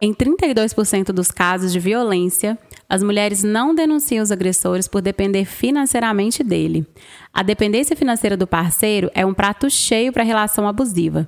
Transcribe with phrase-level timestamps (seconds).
[0.00, 6.44] Em 32% dos casos de violência, as mulheres não denunciam os agressores por depender financeiramente
[6.44, 6.86] dele.
[7.32, 11.26] A dependência financeira do parceiro é um prato cheio para a relação abusiva.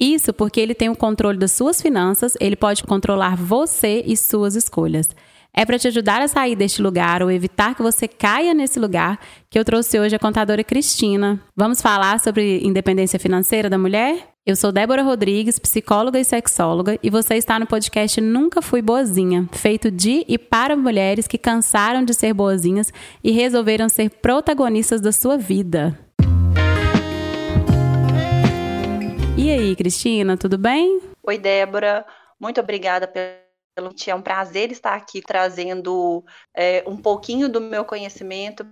[0.00, 4.54] Isso porque ele tem o controle das suas finanças, ele pode controlar você e suas
[4.54, 5.14] escolhas.
[5.54, 9.18] É para te ajudar a sair deste lugar ou evitar que você caia nesse lugar
[9.50, 11.38] que eu trouxe hoje a contadora Cristina.
[11.54, 14.35] Vamos falar sobre independência financeira da mulher?
[14.48, 19.48] Eu sou Débora Rodrigues, psicóloga e sexóloga, e você está no podcast Nunca Fui Boazinha,
[19.50, 22.92] feito de e para mulheres que cansaram de ser boazinhas
[23.24, 25.98] e resolveram ser protagonistas da sua vida.
[29.36, 31.00] E aí, Cristina, tudo bem?
[31.24, 32.06] Oi, Débora.
[32.38, 38.64] Muito obrigada pelo é um prazer estar aqui trazendo é, um pouquinho do meu conhecimento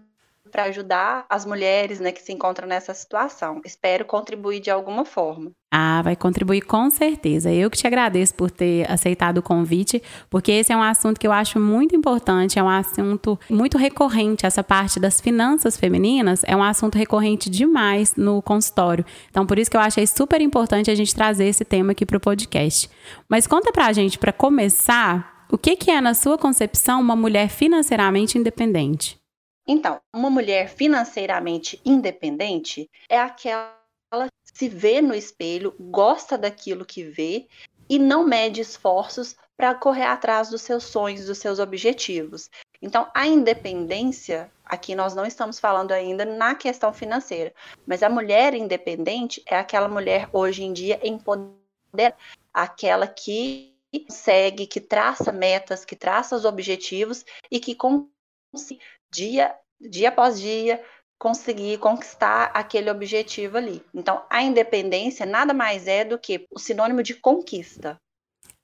[0.55, 3.61] para ajudar as mulheres né, que se encontram nessa situação.
[3.65, 5.51] Espero contribuir de alguma forma.
[5.69, 7.51] Ah, vai contribuir com certeza.
[7.51, 10.01] Eu que te agradeço por ter aceitado o convite,
[10.31, 14.47] porque esse é um assunto que eu acho muito importante, é um assunto muito recorrente.
[14.47, 19.05] Essa parte das finanças femininas é um assunto recorrente demais no consultório.
[19.29, 22.19] Então, por isso que eu achei super importante a gente trazer esse tema aqui para
[22.19, 22.89] o podcast.
[23.29, 27.17] Mas conta para a gente, para começar, o que, que é, na sua concepção, uma
[27.17, 29.24] mulher financeiramente independente?
[29.67, 33.75] Então, uma mulher financeiramente independente é aquela
[34.13, 37.49] que se vê no espelho, gosta daquilo que vê
[37.89, 42.51] e não mede esforços para correr atrás dos seus sonhos, dos seus objetivos.
[42.83, 47.55] Então, a independência, aqui nós não estamos falando ainda na questão financeira,
[47.87, 52.17] mas a mulher independente é aquela mulher hoje em dia empoderada,
[52.53, 53.75] aquela que
[54.09, 58.81] segue, que traça metas, que traça os objetivos e que consegue
[59.15, 60.83] dia, dia após dia,
[61.19, 63.83] conseguir conquistar aquele objetivo ali.
[63.95, 67.97] Então, a independência nada mais é do que o sinônimo de conquista.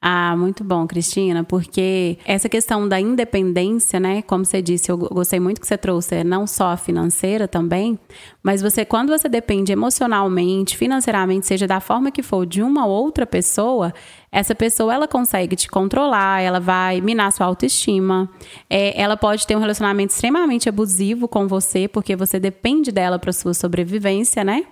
[0.03, 4.23] Ah, muito bom, Cristina, porque essa questão da independência, né?
[4.23, 7.99] Como você disse, eu gostei muito que você trouxe, é não só financeira também,
[8.43, 13.27] mas você, quando você depende emocionalmente, financeiramente, seja da forma que for, de uma outra
[13.27, 13.93] pessoa,
[14.33, 18.27] essa pessoa ela consegue te controlar, ela vai minar sua autoestima,
[18.71, 23.35] é, ela pode ter um relacionamento extremamente abusivo com você, porque você depende dela para
[23.35, 24.65] sua sobrevivência, né?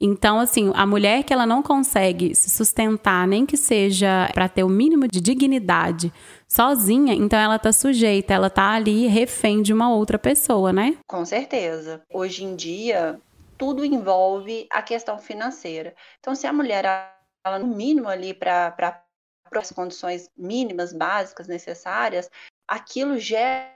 [0.00, 4.64] Então, assim, a mulher que ela não consegue se sustentar, nem que seja para ter
[4.64, 6.12] o mínimo de dignidade
[6.48, 10.98] sozinha, então ela tá sujeita, ela tá ali refém de uma outra pessoa, né?
[11.06, 12.02] Com certeza.
[12.12, 13.20] Hoje em dia,
[13.56, 15.94] tudo envolve a questão financeira.
[16.18, 16.84] Então, se a mulher
[17.44, 18.74] ela no mínimo ali para
[19.54, 22.30] as condições mínimas básicas necessárias,
[22.66, 23.70] aquilo gera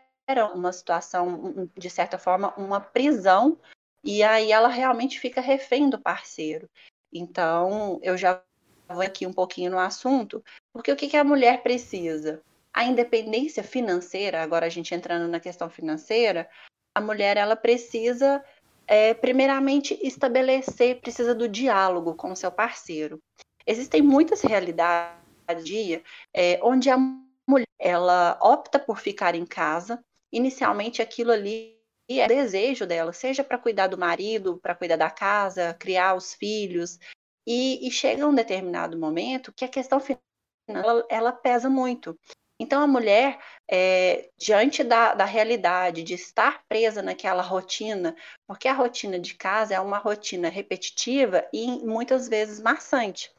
[0.55, 3.59] uma situação, de certa forma, uma prisão
[4.07, 6.71] e aí ela realmente fica refém do parceiro.
[7.13, 8.41] Então, eu já
[8.89, 12.41] vou aqui um pouquinho no assunto, porque o que, que a mulher precisa?
[12.73, 16.49] A independência financeira, agora a gente entrando na questão financeira,
[16.95, 18.45] a mulher ela precisa,
[18.87, 23.19] é, primeiramente, estabelecer, precisa do diálogo com o seu parceiro.
[23.67, 25.27] Existem muitas realidades
[25.65, 26.03] dia
[26.33, 30.03] é, onde a mulher ela opta por ficar em casa.
[30.33, 31.76] Inicialmente, aquilo ali
[32.09, 36.35] e é desejo dela, seja para cuidar do marido, para cuidar da casa, criar os
[36.35, 36.99] filhos.
[37.47, 40.25] E, e, chega um determinado momento que a questão financeira
[40.69, 42.19] ela, ela pesa muito.
[42.59, 43.39] Então, a mulher,
[43.71, 49.75] é, diante da, da realidade de estar presa naquela rotina, porque a rotina de casa
[49.75, 53.31] é uma rotina repetitiva e muitas vezes maçante.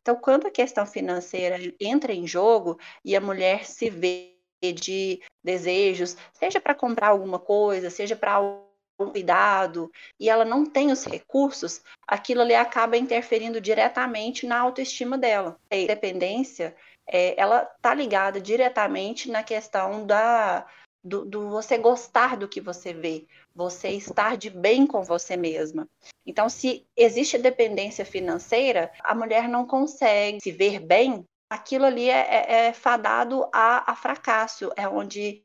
[0.00, 6.16] Então, quando a questão financeira entra em jogo e a mulher se vê de desejos,
[6.32, 11.80] seja para comprar alguma coisa, seja para um cuidado, e ela não tem os recursos,
[12.06, 15.58] aquilo ali acaba interferindo diretamente na autoestima dela.
[15.70, 16.76] A independência,
[17.06, 20.66] é, ela está ligada diretamente na questão da,
[21.02, 25.88] do, do, você gostar do que você vê, você estar de bem com você mesma.
[26.26, 32.20] Então, se existe dependência financeira, a mulher não consegue se ver bem aquilo ali é,
[32.20, 35.44] é, é fadado a, a, fracasso, é onde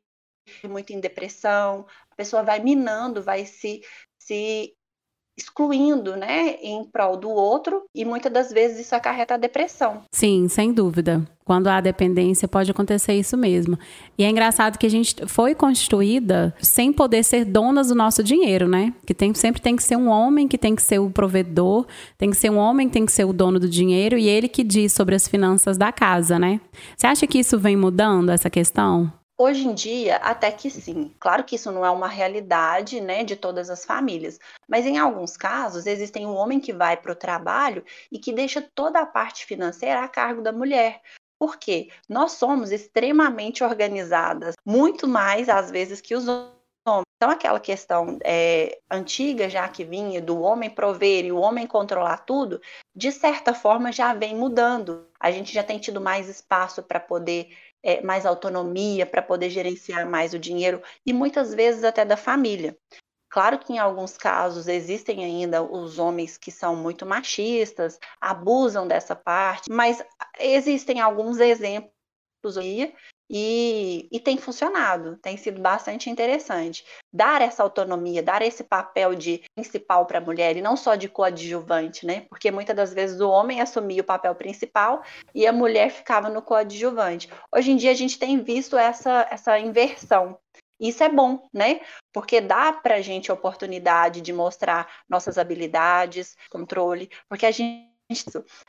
[0.64, 3.82] muito em depressão, a pessoa vai minando, vai se,
[4.20, 4.78] se
[5.38, 10.04] excluindo, né, em prol do outro, e muitas das vezes isso acarreta a depressão.
[10.12, 11.26] Sim, sem dúvida.
[11.44, 13.78] Quando há dependência, pode acontecer isso mesmo.
[14.18, 18.68] E é engraçado que a gente foi constituída sem poder ser donas do nosso dinheiro,
[18.68, 18.94] né?
[19.06, 21.86] Que tem, sempre tem que ser um homem que tem que ser o provedor,
[22.18, 24.48] tem que ser um homem que tem que ser o dono do dinheiro e ele
[24.48, 26.60] que diz sobre as finanças da casa, né?
[26.98, 29.12] Você acha que isso vem mudando, essa questão?
[29.38, 31.14] Hoje em dia, até que sim.
[31.20, 35.36] Claro que isso não é uma realidade né, de todas as famílias, mas em alguns
[35.36, 39.46] casos existem um homem que vai para o trabalho e que deixa toda a parte
[39.46, 41.02] financeira a cargo da mulher.
[41.38, 41.90] Por quê?
[42.08, 46.56] Nós somos extremamente organizadas, muito mais às vezes que os homens.
[47.18, 52.18] Então, aquela questão é, antiga já que vinha do homem prover e o homem controlar
[52.20, 52.62] tudo,
[52.96, 55.08] de certa forma já vem mudando.
[55.20, 57.50] A gente já tem tido mais espaço para poder,
[57.86, 62.76] é, mais autonomia, para poder gerenciar mais o dinheiro e muitas vezes até da família.
[63.30, 69.16] Claro que em alguns casos existem ainda os homens que são muito machistas, abusam dessa
[69.16, 70.04] parte, mas
[70.40, 71.92] existem alguns exemplos
[73.30, 76.86] e, e, tem funcionado, tem sido bastante interessante.
[77.12, 81.10] Dar essa autonomia, dar esse papel de principal para a mulher e não só de
[81.10, 82.22] coadjuvante, né?
[82.30, 85.02] Porque muitas das vezes o homem assumia o papel principal
[85.34, 87.30] e a mulher ficava no coadjuvante.
[87.54, 90.38] Hoje em dia a gente tem visto essa, essa inversão.
[90.80, 91.82] Isso é bom, né?
[92.14, 97.94] Porque dá para a gente a oportunidade de mostrar nossas habilidades, controle, porque a gente.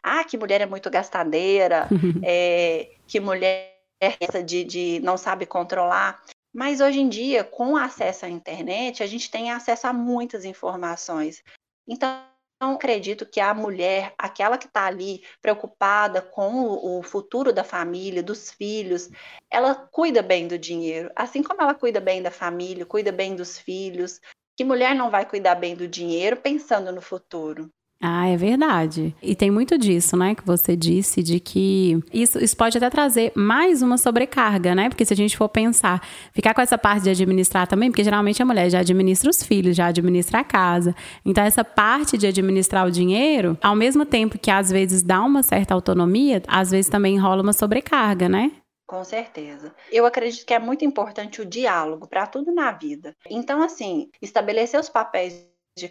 [0.02, 1.88] Ah, que mulher é muito gastadeira,
[2.22, 6.22] é, que mulher essa de, de não sabe controlar.
[6.52, 11.42] Mas hoje em dia, com acesso à internet, a gente tem acesso a muitas informações.
[11.86, 12.18] Então,
[12.60, 18.50] acredito que a mulher, aquela que está ali preocupada com o, futuro da família, dos
[18.50, 19.10] filhos,
[19.50, 21.10] ela cuida bem do dinheiro.
[21.14, 24.20] Assim como ela cuida bem da família, cuida bem dos filhos.
[24.56, 27.70] Que mulher não vai cuidar bem do dinheiro pensando no futuro?
[28.00, 29.14] Ah, é verdade.
[29.22, 33.32] E tem muito disso, né, que você disse, de que isso, isso pode até trazer
[33.34, 34.90] mais uma sobrecarga, né?
[34.90, 38.42] Porque se a gente for pensar, ficar com essa parte de administrar também, porque geralmente
[38.42, 40.94] a mulher já administra os filhos, já administra a casa.
[41.24, 45.42] Então, essa parte de administrar o dinheiro, ao mesmo tempo que às vezes dá uma
[45.42, 48.52] certa autonomia, às vezes também rola uma sobrecarga, né?
[48.86, 49.74] Com certeza.
[49.90, 53.16] Eu acredito que é muito importante o diálogo para tudo na vida.
[53.28, 55.44] Então, assim, estabelecer os papéis
[55.76, 55.90] de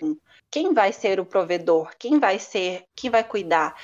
[0.50, 3.80] quem vai ser o provedor, quem vai ser, quem vai cuidar.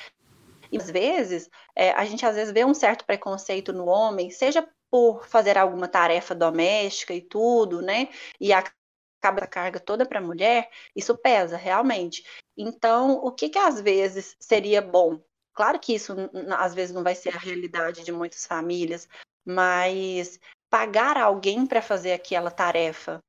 [0.70, 4.66] E às vezes, é, a gente às vezes vê um certo preconceito no homem, seja
[4.90, 8.08] por fazer alguma tarefa doméstica e tudo, né?
[8.40, 12.24] E acaba a carga toda para a mulher, isso pesa realmente.
[12.56, 15.20] Então, o que que às vezes seria bom?
[15.54, 16.14] Claro que isso
[16.58, 19.06] às vezes não vai ser a realidade de muitas famílias,
[19.44, 20.40] mas
[20.70, 23.22] pagar alguém para fazer aquela tarefa,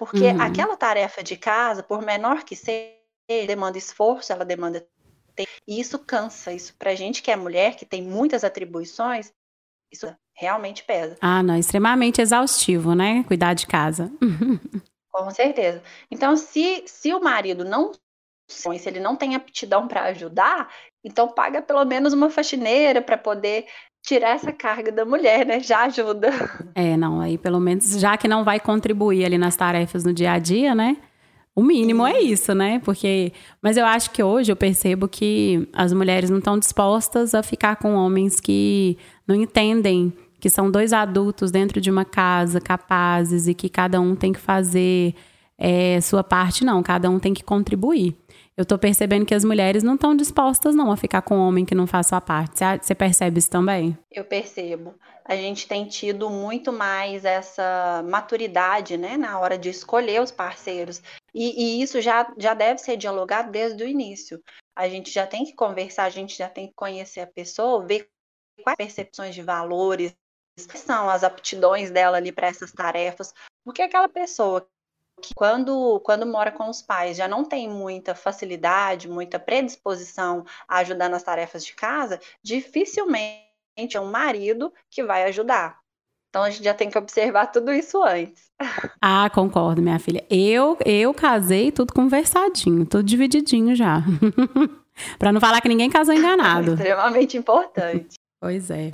[0.00, 0.40] porque uhum.
[0.40, 2.96] aquela tarefa de casa, por menor que seja,
[3.46, 4.88] demanda esforço, ela demanda
[5.36, 6.54] tempo, e isso cansa.
[6.54, 9.30] Isso pra gente que é mulher, que tem muitas atribuições,
[9.92, 11.18] isso realmente pesa.
[11.20, 13.22] Ah, não, extremamente exaustivo, né?
[13.24, 14.10] Cuidar de casa.
[15.12, 15.82] Com certeza.
[16.10, 17.92] Então, se, se o marido não
[18.48, 20.74] se ele não tem aptidão para ajudar,
[21.04, 23.66] então paga pelo menos uma faxineira para poder
[24.02, 25.60] tirar essa carga da mulher, né?
[25.60, 26.30] Já ajuda.
[26.74, 30.32] É, não, aí pelo menos, já que não vai contribuir ali nas tarefas no dia
[30.32, 30.96] a dia, né?
[31.54, 32.80] O mínimo é isso, né?
[32.84, 33.32] Porque.
[33.60, 37.76] Mas eu acho que hoje eu percebo que as mulheres não estão dispostas a ficar
[37.76, 43.52] com homens que não entendem que são dois adultos dentro de uma casa capazes e
[43.52, 45.14] que cada um tem que fazer
[45.58, 46.82] é, sua parte, não.
[46.82, 48.16] Cada um tem que contribuir
[48.60, 51.64] eu tô percebendo que as mulheres não estão dispostas não a ficar com um homem
[51.64, 52.60] que não faz sua parte.
[52.82, 53.96] Você percebe isso também?
[54.10, 54.94] Eu percebo.
[55.24, 61.00] A gente tem tido muito mais essa maturidade, né, na hora de escolher os parceiros.
[61.34, 64.42] E, e isso já, já deve ser dialogado desde o início.
[64.76, 68.10] A gente já tem que conversar, a gente já tem que conhecer a pessoa, ver
[68.62, 70.14] quais percepções de valores,
[70.66, 73.32] quais são as aptidões dela ali para essas tarefas.
[73.64, 74.68] Porque aquela pessoa
[75.20, 80.78] que quando, quando mora com os pais já não tem muita facilidade, muita predisposição a
[80.78, 83.50] ajudar nas tarefas de casa, dificilmente
[83.94, 85.78] é um marido que vai ajudar.
[86.30, 88.50] Então a gente já tem que observar tudo isso antes.
[89.02, 90.22] Ah, concordo, minha filha.
[90.28, 94.02] Eu eu casei tudo conversadinho, tudo divididinho já.
[95.18, 96.72] para não falar que ninguém casou enganado.
[96.72, 98.16] É extremamente importante.
[98.38, 98.90] Pois é.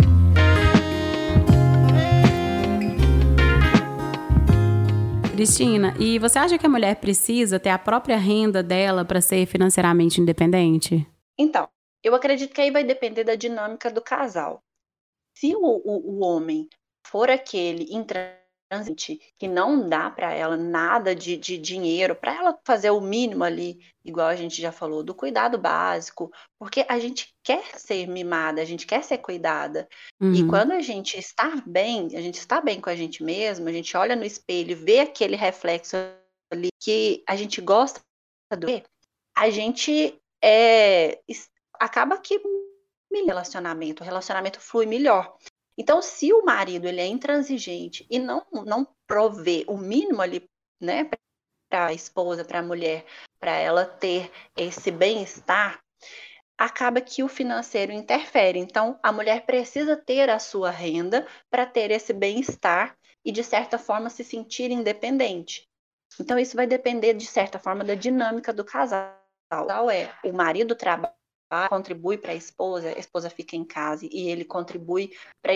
[5.36, 9.44] Cristina, e você acha que a mulher precisa ter a própria renda dela para ser
[9.44, 11.06] financeiramente independente?
[11.38, 11.68] Então,
[12.02, 14.62] eu acredito que aí vai depender da dinâmica do casal.
[15.36, 16.66] Se o, o, o homem
[17.06, 17.84] for aquele
[18.66, 23.44] intransigente que não dá para ela nada de, de dinheiro, para ela fazer o mínimo
[23.44, 28.60] ali, igual a gente já falou, do cuidado básico, porque a gente quer ser mimada,
[28.60, 29.88] a gente quer ser cuidada.
[30.20, 30.32] Uhum.
[30.32, 33.72] E quando a gente está bem, a gente está bem com a gente mesmo, a
[33.72, 35.96] gente olha no espelho, vê aquele reflexo
[36.50, 38.00] ali que a gente gosta
[38.58, 38.84] de ver,
[39.36, 41.20] a gente é,
[41.80, 42.40] acaba que
[43.26, 45.36] relacionamento, o relacionamento flui melhor.
[45.78, 50.42] Então, se o marido ele é intransigente e não, não provê o mínimo ali,
[50.80, 51.08] né,
[51.70, 53.04] para a esposa, para a mulher,
[53.38, 55.80] para ela ter esse bem-estar,
[56.58, 58.58] acaba que o financeiro interfere.
[58.58, 63.78] Então, a mulher precisa ter a sua renda para ter esse bem-estar e, de certa
[63.78, 65.68] forma, se sentir independente.
[66.18, 69.20] Então, isso vai depender, de certa forma, da dinâmica do casal.
[69.92, 71.14] É o marido trabalha,
[71.68, 75.52] contribui para a esposa, a esposa fica em casa e ele contribui para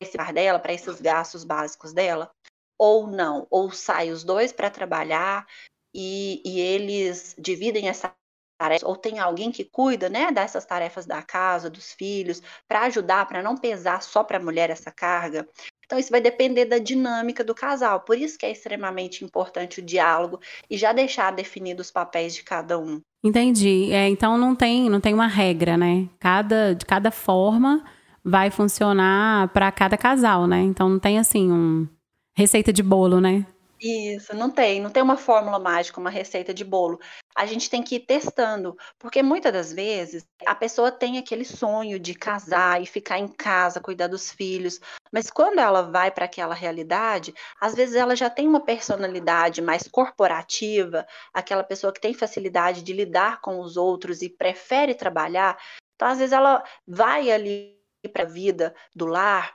[0.00, 2.30] esse par dela, para esses gastos básicos dela,
[2.78, 5.46] ou não, ou sai os dois para trabalhar
[5.94, 8.14] e, e eles dividem essa
[8.58, 13.26] tarefa, ou tem alguém que cuida, né, dessas tarefas da casa, dos filhos, para ajudar,
[13.26, 15.48] para não pesar só para a mulher essa carga.
[15.86, 18.00] Então, isso vai depender da dinâmica do casal.
[18.00, 22.42] Por isso que é extremamente importante o diálogo e já deixar definidos os papéis de
[22.42, 23.00] cada um.
[23.24, 23.92] Entendi.
[23.92, 26.08] É, então não tem, não tem uma regra, né?
[26.18, 27.84] Cada, de cada forma
[28.24, 30.60] vai funcionar para cada casal, né?
[30.60, 31.88] Então não tem assim um
[32.36, 33.46] receita de bolo, né?
[33.78, 36.98] Isso, não tem, não tem uma fórmula mágica, uma receita de bolo.
[37.36, 42.00] A gente tem que ir testando, porque muitas das vezes a pessoa tem aquele sonho
[42.00, 44.80] de casar e ficar em casa, cuidar dos filhos,
[45.12, 49.86] mas quando ela vai para aquela realidade, às vezes ela já tem uma personalidade mais
[49.86, 55.58] corporativa, aquela pessoa que tem facilidade de lidar com os outros e prefere trabalhar.
[55.96, 57.76] Então, às vezes ela vai ali
[58.10, 59.54] para a vida do lar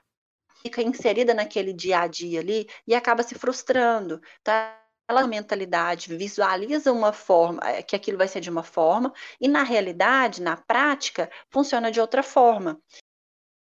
[0.62, 4.22] fica inserida naquele dia a dia ali e acaba se frustrando.
[4.44, 4.78] Tá?
[5.08, 9.64] Ela mentalidade visualiza uma forma, eh, que aquilo vai ser de uma forma, e na
[9.64, 12.80] realidade, na prática, funciona de outra forma.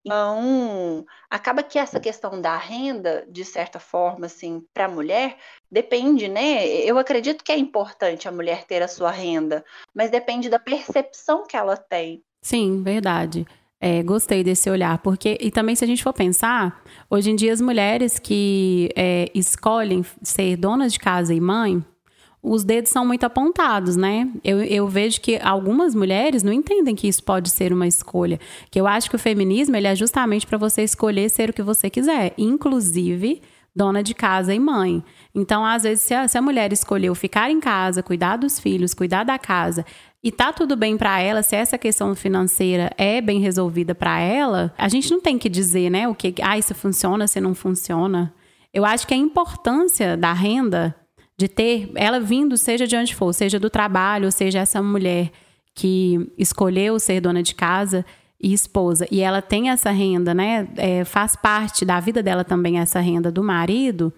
[0.07, 5.37] Então, acaba que essa questão da renda, de certa forma, assim, para a mulher,
[5.69, 6.65] depende, né?
[6.65, 11.45] Eu acredito que é importante a mulher ter a sua renda, mas depende da percepção
[11.45, 12.23] que ela tem.
[12.41, 13.45] Sim, verdade.
[13.79, 17.53] É, gostei desse olhar, porque e também se a gente for pensar, hoje em dia
[17.53, 21.85] as mulheres que é, escolhem ser donas de casa e mãe,
[22.41, 24.29] os dedos são muito apontados, né?
[24.43, 28.39] Eu, eu vejo que algumas mulheres não entendem que isso pode ser uma escolha.
[28.71, 31.61] Que eu acho que o feminismo ele é justamente para você escolher ser o que
[31.61, 33.41] você quiser, inclusive
[33.75, 35.03] dona de casa e mãe.
[35.35, 38.95] Então, às vezes, se a, se a mulher escolheu ficar em casa, cuidar dos filhos,
[38.95, 39.85] cuidar da casa,
[40.27, 44.73] e tá tudo bem para ela, se essa questão financeira é bem resolvida para ela,
[44.77, 48.33] a gente não tem que dizer, né, o que, ah, isso funciona, se não funciona.
[48.73, 50.93] Eu acho que a importância da renda,
[51.37, 55.31] de ter ela vindo, seja de onde for, seja do trabalho, seja essa mulher
[55.73, 58.05] que escolheu ser dona de casa
[58.37, 62.79] e esposa, e ela tem essa renda, né, é, faz parte da vida dela também
[62.79, 64.11] essa renda do marido,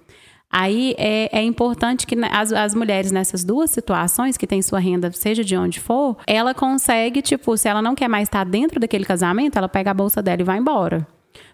[0.51, 5.11] Aí é, é importante que as, as mulheres nessas duas situações, que tem sua renda,
[5.11, 9.05] seja de onde for, ela consegue, tipo, se ela não quer mais estar dentro daquele
[9.05, 11.07] casamento, ela pega a bolsa dela e vai embora.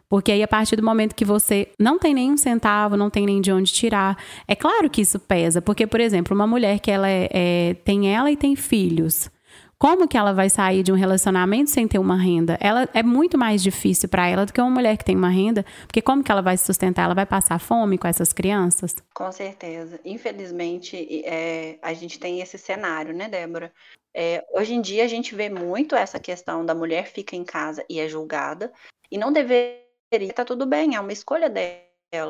[0.07, 3.41] Porque aí, a partir do momento que você não tem nenhum centavo, não tem nem
[3.41, 5.61] de onde tirar, é claro que isso pesa.
[5.61, 9.29] Porque, por exemplo, uma mulher que ela é, é, tem ela e tem filhos.
[9.77, 12.57] Como que ela vai sair de um relacionamento sem ter uma renda?
[12.61, 15.65] Ela é muito mais difícil para ela do que uma mulher que tem uma renda,
[15.85, 17.03] porque como que ela vai se sustentar?
[17.03, 18.95] Ela vai passar fome com essas crianças?
[19.13, 19.99] Com certeza.
[20.05, 23.71] Infelizmente, é, a gente tem esse cenário, né, Débora?
[24.13, 27.83] É, hoje em dia a gente vê muito essa questão da mulher fica em casa
[27.89, 28.71] e é julgada
[29.11, 31.83] e não deveria estar tá tudo bem, é uma escolha dela.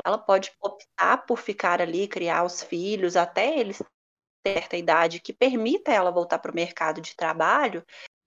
[0.04, 3.80] Ela pode optar por ficar ali, criar os filhos até eles
[4.54, 7.84] certa idade que permita ela voltar para o mercado de trabalho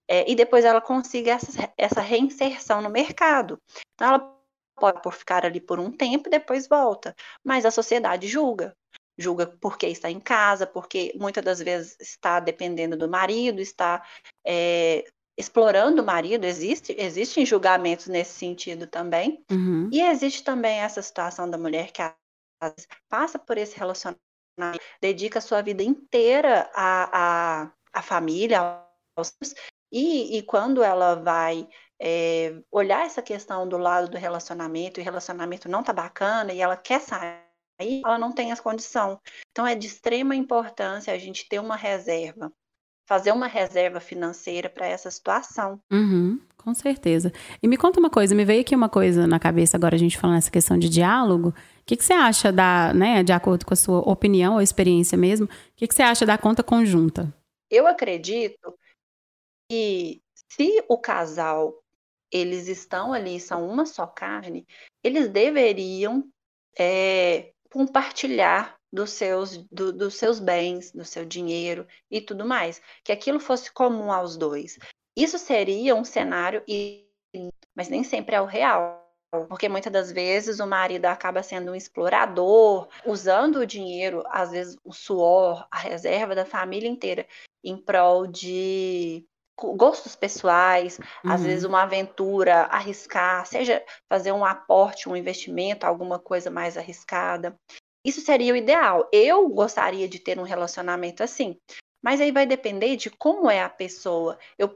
[0.08, 3.58] é, e depois ela consiga essa, essa reinserção no mercado.
[3.94, 4.40] Então, ela
[4.76, 8.74] pode por ficar ali por um tempo e depois volta, mas a sociedade julga.
[9.16, 14.02] Julga porque está em casa, porque muitas das vezes está dependendo do marido, está
[14.44, 15.04] é,
[15.38, 19.44] explorando o marido, existe, existem julgamentos nesse sentido também.
[19.50, 19.90] Uhum.
[19.92, 22.02] E existe também essa situação da mulher que
[23.08, 24.29] passa por esse relacionamento
[25.00, 28.82] dedica sua vida inteira à, à, à família,
[29.16, 29.34] aos
[29.92, 31.68] e, e quando ela vai
[32.00, 36.60] é, olhar essa questão do lado do relacionamento, e o relacionamento não tá bacana, e
[36.60, 39.18] ela quer sair, ela não tem as condições.
[39.50, 42.52] Então é de extrema importância a gente ter uma reserva,
[43.06, 45.80] fazer uma reserva financeira para essa situação.
[45.90, 47.32] Uhum, com certeza.
[47.60, 50.16] E me conta uma coisa, me veio aqui uma coisa na cabeça agora a gente
[50.16, 51.52] falando essa questão de diálogo
[51.90, 55.46] que, que você acha da, né, de acordo com a sua opinião ou experiência mesmo,
[55.46, 57.34] o que, que você acha da conta conjunta?
[57.68, 58.78] Eu acredito
[59.68, 61.74] que se o casal
[62.30, 64.64] eles estão ali, são uma só carne,
[65.02, 66.24] eles deveriam
[66.78, 72.80] é, compartilhar dos seus, do, dos seus bens, do seu dinheiro e tudo mais.
[73.02, 74.78] Que aquilo fosse comum aos dois.
[75.16, 76.62] Isso seria um cenário,
[77.74, 78.99] mas nem sempre é o real
[79.48, 84.76] porque muitas das vezes o marido acaba sendo um explorador, usando o dinheiro, às vezes
[84.84, 87.26] o suor, a reserva da família inteira,
[87.62, 89.24] em prol de
[89.76, 91.32] gostos pessoais, uhum.
[91.32, 97.54] às vezes uma aventura, arriscar, seja fazer um aporte, um investimento, alguma coisa mais arriscada.
[98.04, 99.08] Isso seria o ideal.
[99.12, 101.58] Eu gostaria de ter um relacionamento assim.
[102.02, 104.38] Mas aí vai depender de como é a pessoa.
[104.58, 104.68] Eu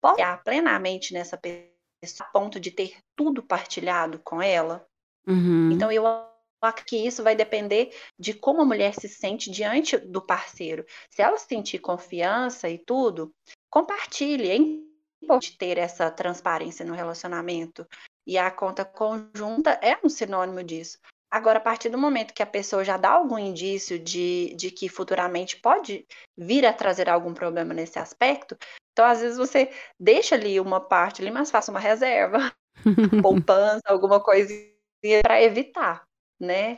[0.00, 4.86] posso confiar plenamente nessa pessoa a ponto de ter tudo partilhado com ela.
[5.26, 5.70] Uhum.
[5.70, 10.20] Então eu acho que isso vai depender de como a mulher se sente diante do
[10.20, 10.84] parceiro.
[11.10, 13.32] Se ela sentir confiança e tudo,
[13.70, 14.50] compartilhe.
[14.50, 17.86] É importante ter essa transparência no relacionamento.
[18.26, 20.98] E a conta conjunta é um sinônimo disso.
[21.30, 24.88] Agora, a partir do momento que a pessoa já dá algum indício de, de que
[24.88, 26.04] futuramente pode
[26.36, 28.58] vir a trazer algum problema nesse aspecto,
[29.00, 32.52] então às vezes você deixa ali uma parte ali, mas faça uma reserva,
[33.22, 36.02] poupança, alguma coisinha para evitar,
[36.38, 36.76] né?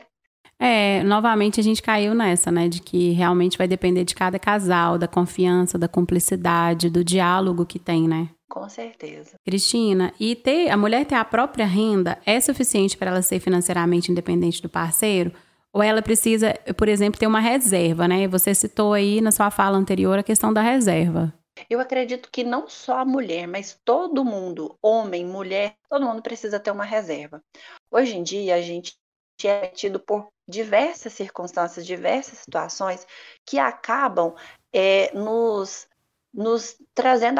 [0.57, 4.97] É, novamente a gente caiu nessa, né, de que realmente vai depender de cada casal,
[4.97, 8.29] da confiança, da cumplicidade, do diálogo que tem, né?
[8.49, 9.35] Com certeza.
[9.45, 14.09] Cristina, e ter a mulher ter a própria renda é suficiente para ela ser financeiramente
[14.09, 15.33] independente do parceiro?
[15.73, 18.27] Ou ela precisa, por exemplo, ter uma reserva, né?
[18.29, 21.33] Você citou aí na sua fala anterior a questão da reserva.
[21.69, 26.59] Eu acredito que não só a mulher, mas todo mundo, homem, mulher, todo mundo precisa
[26.59, 27.43] ter uma reserva.
[27.91, 28.97] Hoje em dia, a gente
[29.43, 33.05] é tido por diversas circunstâncias, diversas situações
[33.45, 34.35] que acabam
[34.71, 35.87] é, nos,
[36.33, 37.39] nos trazendo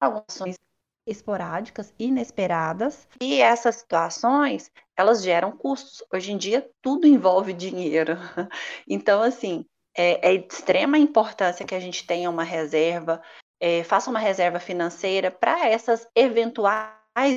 [0.00, 0.58] algumas
[1.06, 6.02] esporádicas, inesperadas, e essas situações, elas geram custos.
[6.12, 8.16] Hoje em dia, tudo envolve dinheiro.
[8.88, 9.64] Então, assim,
[9.96, 13.22] é, é de extrema importância que a gente tenha uma reserva,
[13.60, 16.92] é, faça uma reserva financeira para essas eventuais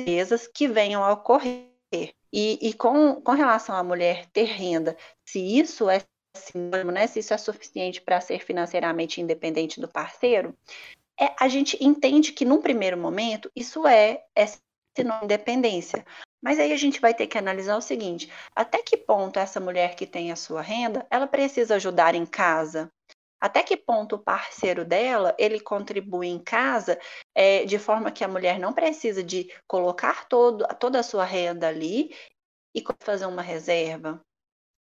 [0.06, 1.68] mesas que venham a ocorrer.
[2.32, 6.02] E, e com, com relação à mulher ter renda, se isso é
[6.36, 10.56] sinônimo, né, se isso é suficiente para ser financeiramente independente do parceiro,
[11.20, 16.04] é, a gente entende que num primeiro momento isso é, é sinônimo de independência.
[16.42, 19.94] Mas aí a gente vai ter que analisar o seguinte: até que ponto essa mulher
[19.94, 22.90] que tem a sua renda, ela precisa ajudar em casa?
[23.40, 26.98] Até que ponto o parceiro dela ele contribui em casa
[27.34, 31.68] é, de forma que a mulher não precisa de colocar todo, toda a sua renda
[31.68, 32.14] ali
[32.74, 34.20] e fazer uma reserva?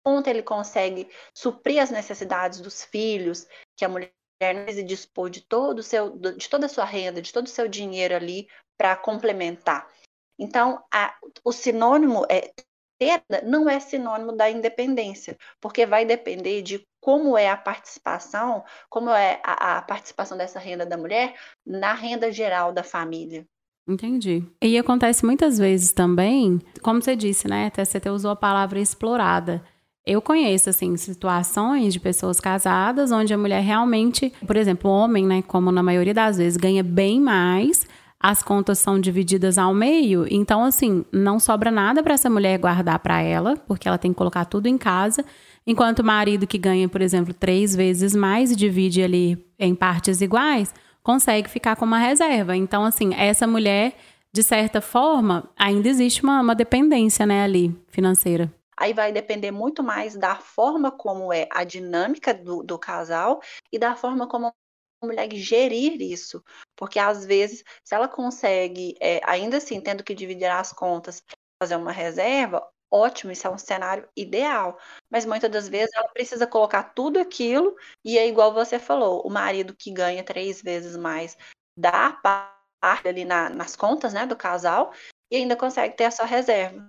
[0.05, 5.79] Ponto ele consegue suprir as necessidades dos filhos, que a mulher e dispor de todo
[5.79, 9.91] o seu, de toda a sua renda, de todo o seu dinheiro ali para complementar.
[10.39, 12.53] Então, a, o sinônimo é
[12.99, 19.11] ter não é sinônimo da independência, porque vai depender de como é a participação, como
[19.11, 23.47] é a, a participação dessa renda da mulher na renda geral da família.
[23.87, 24.43] Entendi.
[24.61, 27.67] E acontece muitas vezes também, como você disse, né?
[27.67, 29.63] Até você usou a palavra explorada.
[30.05, 35.25] Eu conheço, assim, situações de pessoas casadas onde a mulher realmente, por exemplo, o homem,
[35.25, 37.87] né, como na maioria das vezes, ganha bem mais,
[38.19, 42.99] as contas são divididas ao meio, então, assim, não sobra nada para essa mulher guardar
[42.99, 45.25] para ela, porque ela tem que colocar tudo em casa,
[45.67, 50.21] enquanto o marido que ganha, por exemplo, três vezes mais e divide ali em partes
[50.21, 52.57] iguais, consegue ficar com uma reserva.
[52.57, 53.97] Então, assim, essa mulher,
[54.33, 58.53] de certa forma, ainda existe uma, uma dependência, né, ali, financeira.
[58.79, 63.41] Aí vai depender muito mais da forma como é a dinâmica do, do casal
[63.73, 66.43] e da forma como a mulher gerir isso.
[66.77, 71.23] Porque às vezes, se ela consegue, é, ainda assim, tendo que dividir as contas,
[71.63, 74.79] fazer uma reserva, ótimo, isso é um cenário ideal.
[75.11, 79.31] Mas muitas das vezes ela precisa colocar tudo aquilo, e é igual você falou, o
[79.31, 81.37] marido que ganha três vezes mais
[81.79, 84.93] dá parte ali na, nas contas né, do casal
[85.31, 86.87] e ainda consegue ter a sua reserva.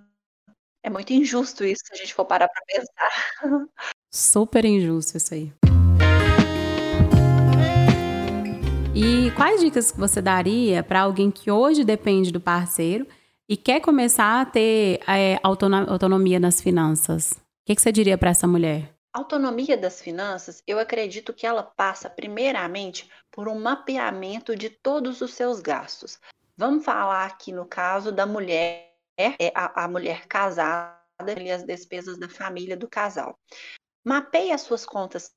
[0.82, 3.68] É muito injusto isso se a gente for parar para pensar.
[4.12, 5.52] Super injusto isso aí.
[8.94, 13.06] E quais dicas você daria para alguém que hoje depende do parceiro
[13.48, 17.32] e quer começar a ter é, autonomia nas finanças?
[17.32, 18.94] O que, que você diria para essa mulher?
[19.12, 25.32] Autonomia das finanças, eu acredito que ela passa primeiramente por um mapeamento de todos os
[25.32, 26.20] seus gastos.
[26.56, 30.96] Vamos falar aqui no caso da mulher é a, a mulher casada
[31.40, 33.36] e as despesas da família do casal.
[34.04, 35.32] Mapeie as suas contas,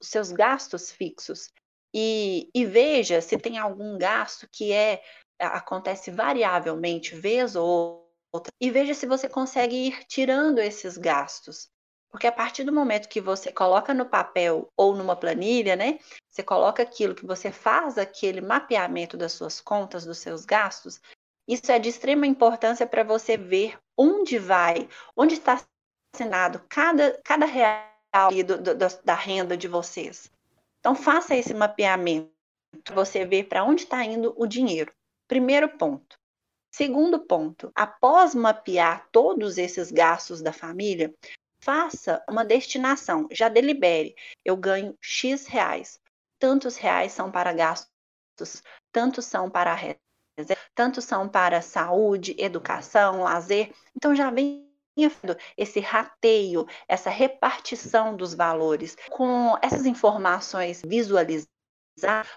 [0.00, 1.50] os seus gastos fixos
[1.94, 5.02] e, e veja se tem algum gasto que é
[5.48, 11.70] acontece variavelmente, vez ou outra, e veja se você consegue ir tirando esses gastos.
[12.10, 15.98] Porque a partir do momento que você coloca no papel ou numa planilha, né?
[16.28, 21.00] Você coloca aquilo que você faz aquele mapeamento das suas contas, dos seus gastos,
[21.48, 25.60] isso é de extrema importância para você ver onde vai, onde está
[26.14, 27.82] assinado cada, cada real
[28.46, 30.30] do, do, da renda de vocês.
[30.80, 32.30] Então, faça esse mapeamento.
[32.94, 34.92] você ver para onde está indo o dinheiro.
[35.28, 36.16] Primeiro ponto.
[36.74, 41.14] Segundo ponto, após mapear todos esses gastos da família,
[41.62, 44.14] faça uma destinação, já delibere.
[44.44, 46.00] Eu ganho X reais.
[46.38, 53.72] Tantos reais são para gastos, tantos são para reserva, tantos são para saúde, educação, lazer.
[53.94, 54.68] Então já vem
[55.56, 58.96] esse rateio, essa repartição dos valores.
[59.10, 61.52] Com essas informações visualizadas,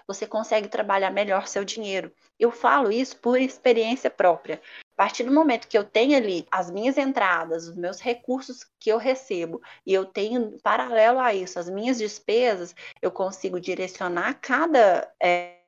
[0.06, 2.12] você consegue trabalhar melhor seu dinheiro.
[2.38, 4.60] Eu falo isso por experiência própria.
[4.94, 8.90] A partir do momento que eu tenho ali as minhas entradas, os meus recursos que
[8.90, 15.10] eu recebo, e eu tenho, paralelo a isso, as minhas despesas, eu consigo direcionar cada
[15.22, 15.58] é,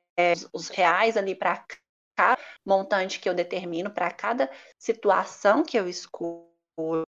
[0.51, 1.63] os reais ali para
[2.15, 6.49] cada montante que eu determino, para cada situação que eu escolho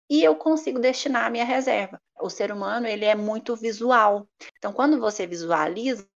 [0.08, 2.00] e eu consigo destinar a minha reserva.
[2.20, 4.28] O ser humano ele é muito visual.
[4.56, 6.08] Então, quando você visualiza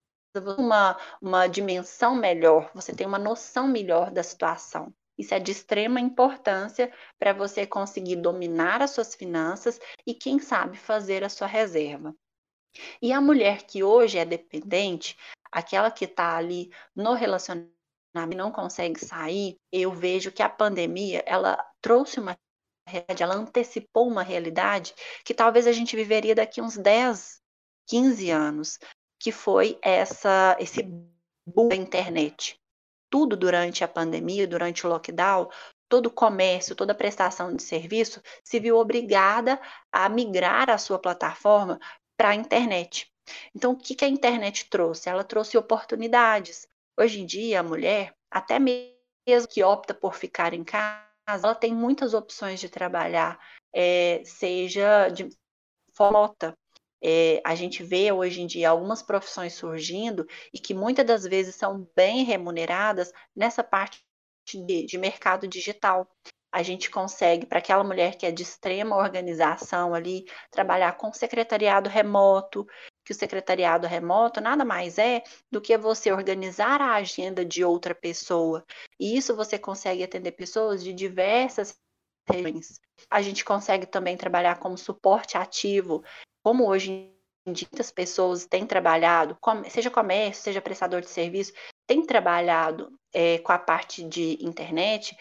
[0.59, 4.93] uma, uma dimensão melhor, você tem uma noção melhor da situação.
[5.17, 10.77] Isso é de extrema importância para você conseguir dominar as suas finanças e, quem sabe,
[10.79, 12.15] fazer a sua reserva.
[13.03, 15.17] E a mulher que hoje é dependente,
[15.51, 17.73] aquela que está ali no relacionamento
[18.31, 22.39] e não consegue sair, eu vejo que a pandemia ela trouxe uma
[23.21, 27.39] ela antecipou uma realidade que talvez a gente viveria daqui uns 10,
[27.87, 28.79] 15 anos,
[29.19, 30.83] que foi essa esse
[31.47, 32.61] boom da internet.
[33.11, 35.49] Tudo durante a pandemia, durante o lockdown,
[35.89, 40.99] todo o comércio, toda a prestação de serviço se viu obrigada a migrar a sua
[40.99, 41.81] plataforma
[42.17, 43.11] para a internet.
[43.55, 45.09] Então, o que, que a internet trouxe?
[45.09, 46.67] Ela trouxe oportunidades.
[46.99, 51.75] Hoje em dia, a mulher, até mesmo que opta por ficar em casa, ela tem
[51.75, 53.39] muitas opções de trabalhar,
[53.73, 55.29] é, seja de
[55.95, 56.21] forma
[57.03, 61.55] é, a gente vê hoje em dia algumas profissões surgindo e que muitas das vezes
[61.55, 64.03] são bem remuneradas nessa parte
[64.47, 66.09] de, de mercado digital.
[66.51, 71.91] A gente consegue, para aquela mulher que é de extrema organização ali, trabalhar com secretariado
[71.91, 72.67] remoto,
[73.05, 77.95] que o secretariado remoto nada mais é do que você organizar a agenda de outra
[77.95, 78.65] pessoa.
[78.99, 81.79] E isso você consegue atender pessoas de diversas
[82.27, 82.81] regiões.
[83.11, 86.03] A gente consegue também trabalhar como suporte ativo,
[86.43, 86.91] como hoje
[87.47, 89.39] em dia muitas pessoas têm trabalhado,
[89.71, 91.53] seja comércio, seja prestador de serviço,
[91.87, 95.17] têm trabalhado é, com a parte de internet,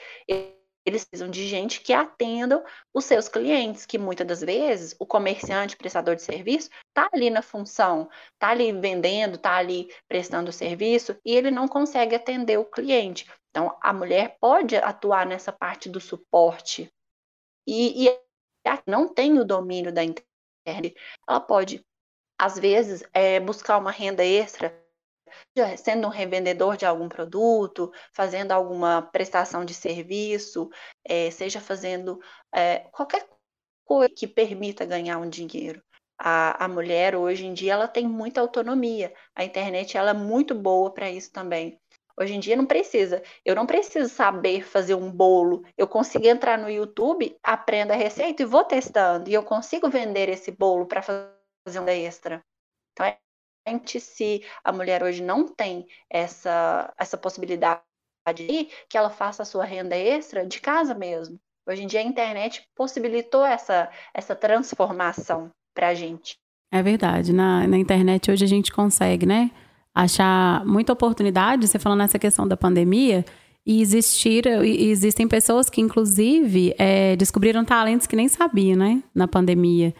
[0.87, 5.75] eles precisam de gente que atendam os seus clientes, que muitas das vezes o comerciante,
[5.75, 11.35] prestador de serviço, está ali na função, está ali vendendo, está ali prestando serviço e
[11.35, 13.29] ele não consegue atender o cliente.
[13.49, 16.89] Então, a mulher pode atuar nessa parte do suporte
[17.67, 18.19] e, e
[18.85, 20.36] não tem o domínio da internet,
[21.27, 21.85] ela pode,
[22.39, 24.73] às vezes, é, buscar uma renda extra
[25.77, 30.69] sendo um revendedor de algum produto, fazendo alguma prestação de serviço,
[31.03, 32.19] é, seja fazendo
[32.53, 33.27] é, qualquer
[33.85, 35.81] coisa que permita ganhar um dinheiro.
[36.19, 39.13] A, a mulher hoje em dia ela tem muita autonomia.
[39.35, 41.79] A internet ela é muito boa para isso também.
[42.19, 43.21] Hoje em dia não precisa.
[43.45, 45.63] Eu não preciso saber fazer um bolo.
[45.77, 49.29] Eu consigo entrar no YouTube, aprendo a receita e vou testando.
[49.29, 52.41] E eu consigo vender esse bolo para fazer um extra.
[52.93, 53.17] Então é
[53.99, 57.81] se a mulher hoje não tem essa, essa possibilidade
[58.33, 61.37] de que ela faça a sua renda extra de casa mesmo.
[61.67, 66.37] Hoje em dia a internet possibilitou essa, essa transformação para a gente.
[66.71, 67.33] É verdade.
[67.33, 69.51] Na, na internet hoje a gente consegue, né?
[69.99, 73.25] Achar muita oportunidade, você falando nessa questão da pandemia,
[73.65, 79.01] e existir, existem pessoas que, inclusive, é, descobriram talentos que nem sabiam, né?
[79.13, 79.95] Na pandemia.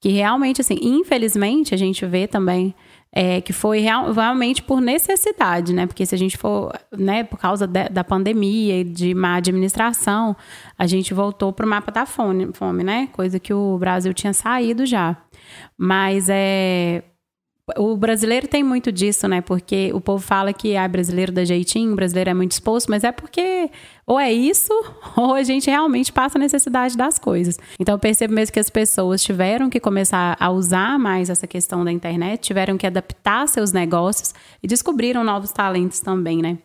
[0.00, 2.74] Que realmente, assim, infelizmente, a gente vê também
[3.12, 5.86] é, que foi real, realmente por necessidade, né?
[5.86, 10.34] Porque se a gente for, né, por causa de, da pandemia e de má administração,
[10.78, 13.08] a gente voltou para o mapa da fome, fome, né?
[13.12, 15.18] Coisa que o Brasil tinha saído já.
[15.76, 17.04] Mas é,
[17.78, 19.40] o brasileiro tem muito disso, né?
[19.40, 23.10] Porque o povo fala que ah, brasileiro dá jeitinho, brasileiro é muito exposto, mas é
[23.10, 23.70] porque
[24.06, 24.70] ou é isso,
[25.16, 27.58] ou a gente realmente passa a necessidade das coisas.
[27.80, 31.82] Então eu percebo mesmo que as pessoas tiveram que começar a usar mais essa questão
[31.82, 36.58] da internet, tiveram que adaptar seus negócios e descobriram novos talentos também, né?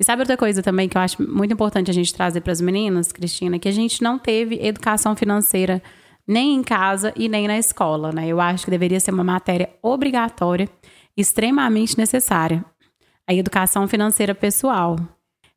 [0.00, 2.62] E sabe outra coisa também que eu acho muito importante a gente trazer para as
[2.62, 5.82] meninas, Cristina, que a gente não teve educação financeira
[6.26, 8.26] nem em casa e nem na escola, né?
[8.26, 10.68] Eu acho que deveria ser uma matéria obrigatória,
[11.16, 12.64] extremamente necessária.
[13.28, 14.96] A educação financeira pessoal.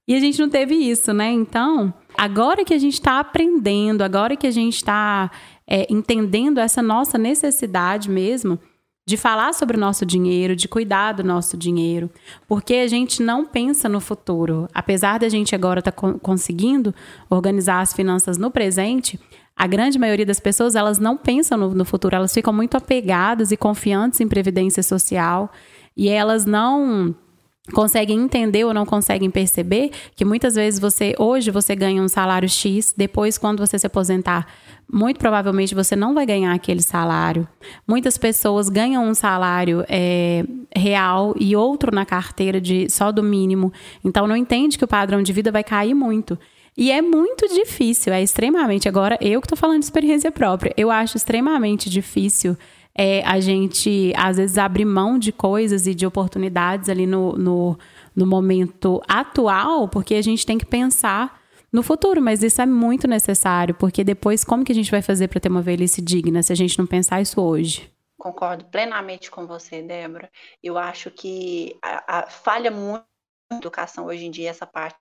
[0.08, 1.32] E a gente não teve isso, né?
[1.32, 5.29] Então, agora que a gente está aprendendo, agora que a gente está
[5.67, 8.60] é, entendendo essa nossa necessidade mesmo
[9.10, 12.12] de falar sobre o nosso dinheiro, de cuidar do nosso dinheiro,
[12.48, 14.69] porque a gente não pensa no futuro.
[14.72, 16.93] Apesar da gente agora estar tá conseguindo
[17.28, 19.19] organizar as finanças no presente,
[19.58, 23.52] a grande maioria das pessoas elas não pensam no, no futuro, elas ficam muito apegadas
[23.52, 25.52] e confiantes em previdência social.
[25.98, 27.15] E elas não
[27.74, 32.50] conseguem entender ou não conseguem perceber que muitas vezes você hoje você ganha um salário
[32.50, 34.48] X, depois quando você se aposentar,
[34.91, 37.48] muito provavelmente você não vai ganhar aquele salário.
[37.88, 40.43] Muitas pessoas ganham um salário é,
[40.76, 43.72] real e outro na carteira de só do mínimo,
[44.04, 46.38] então não entende que o padrão de vida vai cair muito.
[46.78, 48.88] E é muito difícil, é extremamente.
[48.88, 52.56] Agora, eu que estou falando de experiência própria, eu acho extremamente difícil
[53.01, 57.79] é, a gente, às vezes, abrir mão de coisas e de oportunidades ali no, no,
[58.13, 63.07] no momento atual, porque a gente tem que pensar no futuro, mas isso é muito
[63.07, 66.51] necessário, porque depois como que a gente vai fazer para ter uma velhice digna se
[66.51, 67.89] a gente não pensar isso hoje?
[68.17, 70.29] Concordo plenamente com você, Débora.
[70.62, 73.05] Eu acho que a, a falha muito
[73.49, 74.97] na educação hoje em dia essa parte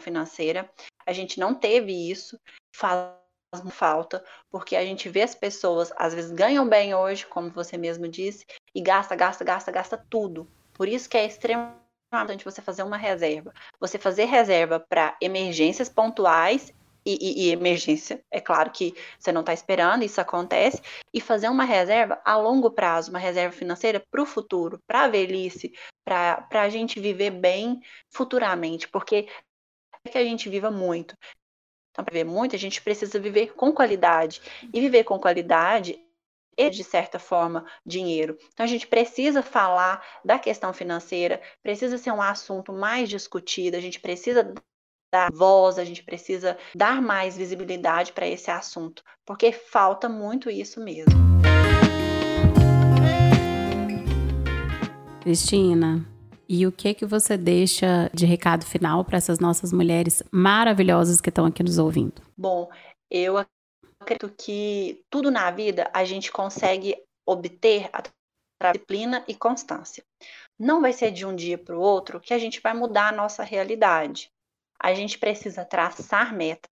[0.00, 0.68] financeira.
[1.06, 2.36] A gente não teve isso.
[2.74, 3.21] Fala
[3.70, 8.08] falta, porque a gente vê as pessoas, às vezes ganham bem hoje, como você mesmo
[8.08, 10.48] disse, e gasta, gasta, gasta, gasta tudo.
[10.72, 13.52] Por isso que é extremamente importante você fazer uma reserva.
[13.78, 16.72] Você fazer reserva para emergências pontuais
[17.04, 20.80] e, e, e, emergência, é claro que você não está esperando, isso acontece,
[21.12, 25.08] e fazer uma reserva a longo prazo, uma reserva financeira para o futuro, para a
[25.08, 25.72] velhice,
[26.04, 29.26] para a gente viver bem futuramente, porque
[30.04, 31.16] é que a gente viva muito.
[31.92, 34.40] Então, para viver muito, a gente precisa viver com qualidade.
[34.72, 36.00] E viver com qualidade
[36.56, 38.36] é, de certa forma, dinheiro.
[38.52, 43.80] Então, a gente precisa falar da questão financeira, precisa ser um assunto mais discutido, a
[43.80, 44.54] gente precisa
[45.12, 50.82] dar voz, a gente precisa dar mais visibilidade para esse assunto, porque falta muito isso
[50.82, 51.12] mesmo.
[55.20, 56.04] Cristina,
[56.52, 61.30] e o que que você deixa de recado final para essas nossas mulheres maravilhosas que
[61.30, 62.20] estão aqui nos ouvindo?
[62.36, 62.70] Bom,
[63.10, 68.02] eu acredito que tudo na vida a gente consegue obter a
[68.70, 70.04] disciplina e constância.
[70.58, 73.16] Não vai ser de um dia para o outro que a gente vai mudar a
[73.16, 74.30] nossa realidade.
[74.78, 76.68] A gente precisa traçar metas,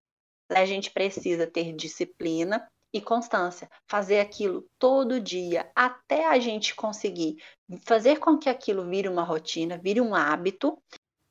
[0.51, 7.37] a gente precisa ter disciplina e constância, fazer aquilo todo dia, até a gente conseguir
[7.85, 10.77] fazer com que aquilo vire uma rotina, vire um hábito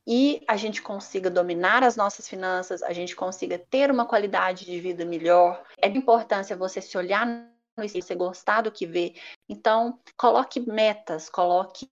[0.08, 4.80] e a gente consiga dominar as nossas finanças, a gente consiga ter uma qualidade de
[4.80, 5.63] vida melhor.
[5.78, 9.13] É de importância você se olhar no espelho, você gostar do que vê.
[9.48, 11.88] Então, coloque metas, coloque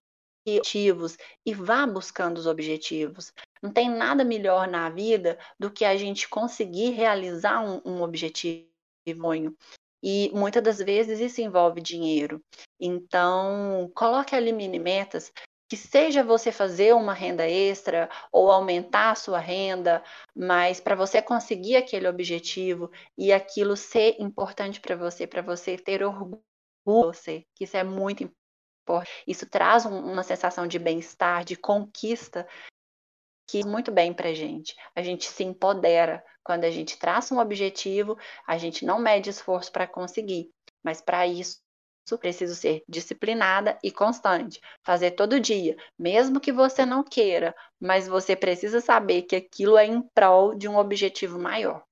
[0.46, 3.32] objetivos e vá buscando os objetivos.
[3.62, 8.67] Não tem nada melhor na vida do que a gente conseguir realizar um, um objetivo
[10.02, 12.40] E muitas das vezes isso envolve dinheiro.
[12.80, 15.32] Então, coloque ali mini metas
[15.68, 20.02] que seja você fazer uma renda extra ou aumentar a sua renda,
[20.34, 26.02] mas para você conseguir aquele objetivo e aquilo ser importante para você, para você ter
[26.02, 26.40] orgulho
[26.86, 29.10] de você, que isso é muito importante.
[29.26, 32.48] Isso traz um, uma sensação de bem-estar, de conquista,
[33.48, 34.76] que muito bem para gente.
[34.94, 39.72] A gente se empodera quando a gente traça um objetivo, a gente não mede esforço
[39.72, 40.50] para conseguir,
[40.84, 41.58] mas para isso
[42.16, 48.34] preciso ser disciplinada e constante, fazer todo dia, mesmo que você não queira, mas você
[48.34, 51.82] precisa saber que aquilo é em prol de um objetivo maior.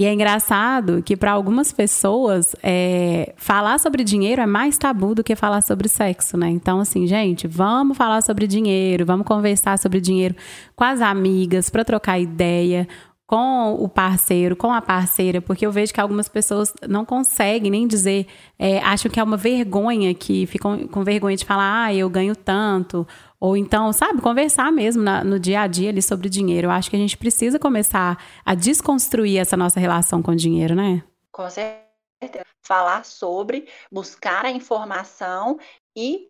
[0.00, 5.22] E é engraçado que para algumas pessoas é, falar sobre dinheiro é mais tabu do
[5.22, 6.48] que falar sobre sexo, né?
[6.48, 10.34] Então, assim, gente, vamos falar sobre dinheiro, vamos conversar sobre dinheiro
[10.74, 12.88] com as amigas para trocar ideia
[13.30, 17.86] com o parceiro, com a parceira, porque eu vejo que algumas pessoas não conseguem nem
[17.86, 18.26] dizer,
[18.58, 22.34] é, acham que é uma vergonha, que ficam com vergonha de falar, ah, eu ganho
[22.34, 23.06] tanto.
[23.38, 26.66] Ou então, sabe, conversar mesmo na, no dia a dia ali sobre dinheiro.
[26.66, 30.74] Eu acho que a gente precisa começar a desconstruir essa nossa relação com o dinheiro,
[30.74, 31.00] né?
[31.30, 32.44] Com certeza.
[32.62, 35.56] Falar sobre, buscar a informação
[35.96, 36.29] e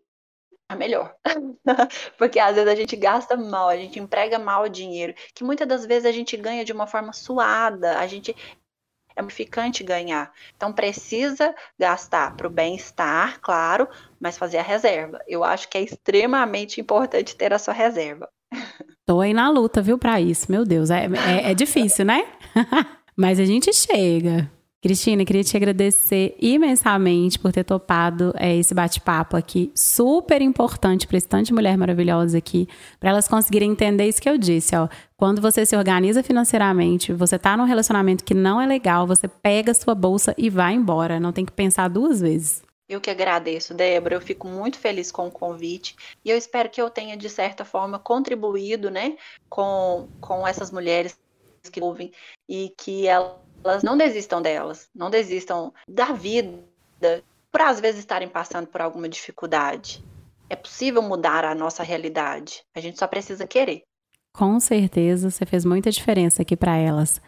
[0.76, 1.14] melhor.
[2.18, 5.66] Porque às vezes a gente gasta mal, a gente emprega mal o dinheiro, que muitas
[5.66, 8.34] das vezes a gente ganha de uma forma suada, a gente
[9.16, 10.32] é ficante ganhar.
[10.56, 15.20] Então precisa gastar para o bem-estar, claro, mas fazer a reserva.
[15.26, 18.28] Eu acho que é extremamente importante ter a sua reserva.
[19.06, 20.50] Tô aí na luta, viu, para isso.
[20.50, 22.24] Meu Deus, é, é, é difícil, né?
[23.16, 24.50] mas a gente chega.
[24.82, 31.18] Cristina, queria te agradecer imensamente por ter topado é, esse bate-papo aqui, super importante para
[31.18, 32.66] esse tanto de mulher maravilhosa aqui,
[32.98, 34.88] para elas conseguirem entender isso que eu disse, ó.
[35.18, 39.72] Quando você se organiza financeiramente, você tá num relacionamento que não é legal, você pega
[39.72, 42.62] a sua bolsa e vai embora, não tem que pensar duas vezes.
[42.88, 44.16] Eu que agradeço, Débora.
[44.16, 47.66] Eu fico muito feliz com o convite e eu espero que eu tenha, de certa
[47.66, 49.16] forma, contribuído né,
[49.48, 51.16] com, com essas mulheres
[51.70, 52.10] que ouvem
[52.48, 53.36] e que elas
[53.82, 56.58] não desistam delas, não desistam da vida
[57.50, 60.04] por às vezes estarem passando por alguma dificuldade.
[60.48, 62.62] É possível mudar a nossa realidade.
[62.74, 63.82] A gente só precisa querer.
[64.32, 67.20] Com certeza, você fez muita diferença aqui para elas.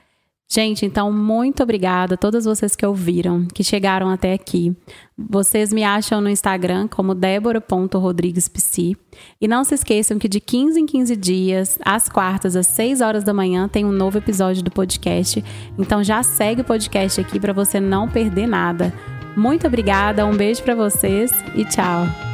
[0.55, 4.77] Gente, então muito obrigada a todas vocês que ouviram, que chegaram até aqui.
[5.17, 8.95] Vocês me acham no Instagram como débora.rodriguespc.
[9.41, 13.25] E não se esqueçam que de 15 em 15 dias, às quartas, às 6 horas
[13.25, 15.43] da manhã, tem um novo episódio do podcast.
[15.79, 18.93] Então já segue o podcast aqui para você não perder nada.
[19.35, 22.32] Muito obrigada, um beijo para vocês e tchau.